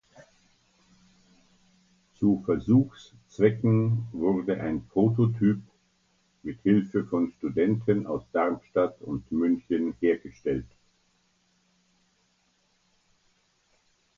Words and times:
Zu 2.15 2.41
Versuchszwecken 2.43 4.07
wurde 4.11 4.59
ein 4.59 4.83
Prototyp 4.87 5.59
mit 6.41 6.59
Hilfe 6.63 7.05
von 7.05 7.31
Studenten 7.37 8.07
aus 8.07 8.23
Darmstadt 8.31 8.99
und 9.03 9.31
München 9.31 9.93
hergestellt. 9.99 10.65